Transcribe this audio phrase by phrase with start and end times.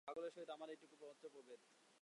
[0.07, 1.59] পাগলের সহিত আমাদের এইটুকু মাত্র প্রভেদ।